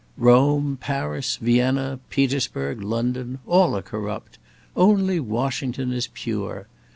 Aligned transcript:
Rome, 0.17 0.79
Paris, 0.81 1.37
Vienna, 1.37 1.99
Petersburg, 2.09 2.81
London, 2.81 3.37
all 3.45 3.77
are 3.77 3.83
corrupt; 3.83 4.39
only 4.75 5.19
Washington 5.19 5.93
is 5.93 6.09
pure! 6.15 6.65